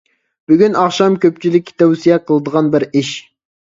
[0.51, 3.19] بۈگۈن ئاخشام كۆپچىلىككە تەۋسىيە قىلىدىغان بىر ئىش.